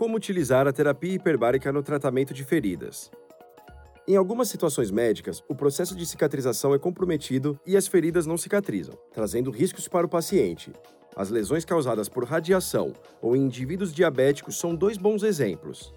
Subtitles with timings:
[0.00, 3.10] Como utilizar a terapia hiperbárica no tratamento de feridas?
[4.08, 8.94] Em algumas situações médicas, o processo de cicatrização é comprometido e as feridas não cicatrizam,
[9.12, 10.72] trazendo riscos para o paciente.
[11.14, 15.92] As lesões causadas por radiação ou em indivíduos diabéticos são dois bons exemplos.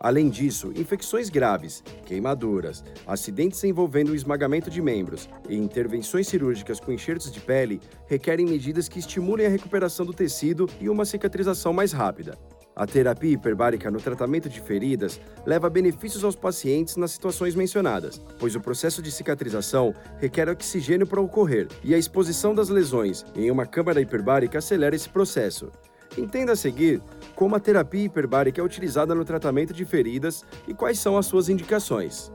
[0.00, 6.90] Além disso, infecções graves, queimaduras, acidentes envolvendo o esmagamento de membros e intervenções cirúrgicas com
[6.90, 11.92] enxertos de pele requerem medidas que estimulem a recuperação do tecido e uma cicatrização mais
[11.92, 12.36] rápida.
[12.74, 18.54] A terapia hiperbárica no tratamento de feridas leva benefícios aos pacientes nas situações mencionadas, pois
[18.54, 23.66] o processo de cicatrização requer oxigênio para ocorrer e a exposição das lesões em uma
[23.66, 25.70] câmara hiperbárica acelera esse processo.
[26.16, 27.02] Entenda a seguir
[27.34, 31.48] como a terapia hiperbárica é utilizada no tratamento de feridas e quais são as suas
[31.48, 32.32] indicações.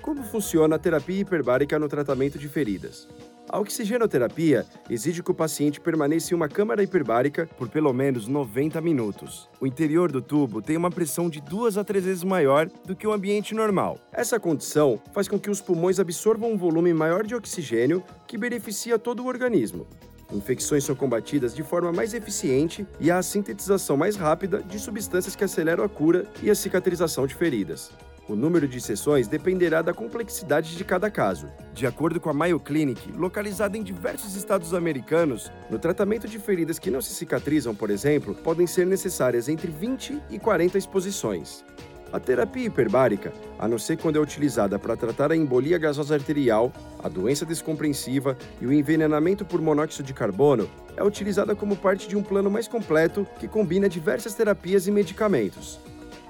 [0.00, 3.08] Como funciona a terapia hiperbárica no tratamento de feridas?
[3.48, 8.80] A oxigenoterapia exige que o paciente permaneça em uma câmara hiperbárica por pelo menos 90
[8.80, 9.48] minutos.
[9.60, 13.06] O interior do tubo tem uma pressão de duas a três vezes maior do que
[13.06, 14.00] o ambiente normal.
[14.12, 18.98] Essa condição faz com que os pulmões absorvam um volume maior de oxigênio que beneficia
[18.98, 19.86] todo o organismo.
[20.32, 25.36] Infecções são combatidas de forma mais eficiente e há a sintetização mais rápida de substâncias
[25.36, 27.92] que aceleram a cura e a cicatrização de feridas.
[28.28, 31.46] O número de sessões dependerá da complexidade de cada caso.
[31.72, 36.76] De acordo com a Mayo Clinic, localizada em diversos estados americanos, no tratamento de feridas
[36.76, 41.64] que não se cicatrizam, por exemplo, podem ser necessárias entre 20 e 40 exposições.
[42.12, 46.72] A terapia hiperbárica, a não ser quando é utilizada para tratar a embolia gasosa arterial,
[46.98, 52.16] a doença descompreensiva e o envenenamento por monóxido de carbono, é utilizada como parte de
[52.16, 55.78] um plano mais completo que combina diversas terapias e medicamentos.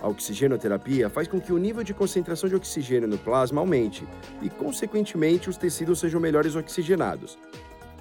[0.07, 4.07] A oxigenoterapia faz com que o nível de concentração de oxigênio no plasma aumente
[4.41, 7.37] e, consequentemente, os tecidos sejam melhores oxigenados.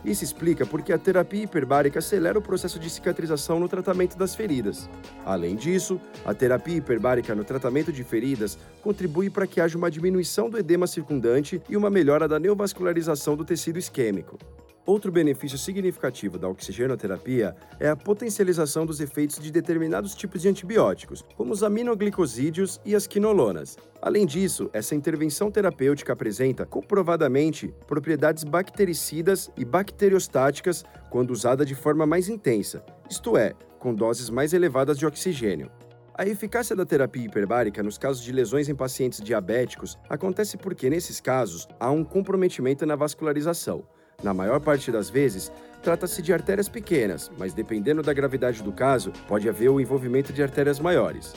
[0.05, 4.87] Isso explica porque a terapia hiperbárica acelera o processo de cicatrização no tratamento das feridas.
[5.25, 10.47] Além disso, a terapia hiperbárica no tratamento de feridas contribui para que haja uma diminuição
[10.47, 14.37] do edema circundante e uma melhora da neovascularização do tecido isquêmico.
[14.85, 21.25] Outro benefício significativo da oxigenoterapia é a potencialização dos efeitos de determinados tipos de antibióticos,
[21.35, 23.77] como os aminoglicosídeos e as quinolonas.
[23.99, 32.05] Além disso, essa intervenção terapêutica apresenta comprovadamente propriedades bactericidas e bacteriostáticas quando usada de forma
[32.05, 35.71] mais intensa, isto é, com doses mais elevadas de oxigênio.
[36.13, 41.19] A eficácia da terapia hiperbárica nos casos de lesões em pacientes diabéticos acontece porque, nesses
[41.19, 43.83] casos, há um comprometimento na vascularização.
[44.23, 45.51] Na maior parte das vezes,
[45.83, 50.41] trata-se de artérias pequenas, mas dependendo da gravidade do caso, pode haver o envolvimento de
[50.41, 51.33] artérias maiores.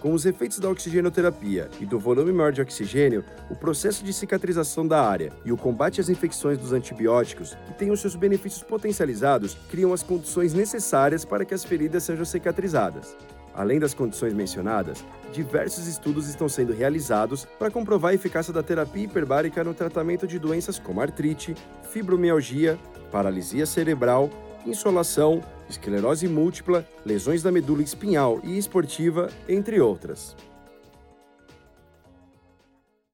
[0.00, 4.84] Com os efeitos da oxigenoterapia e do volume maior de oxigênio, o processo de cicatrização
[4.84, 9.56] da área e o combate às infecções dos antibióticos, que têm os seus benefícios potencializados,
[9.70, 13.16] criam as condições necessárias para que as feridas sejam cicatrizadas.
[13.54, 19.04] Além das condições mencionadas, diversos estudos estão sendo realizados para comprovar a eficácia da terapia
[19.04, 21.54] hiperbárica no tratamento de doenças como artrite,
[21.90, 22.78] fibromialgia,
[23.10, 24.30] paralisia cerebral,
[24.64, 30.34] insolação, esclerose múltipla, lesões da medula espinhal e esportiva, entre outras.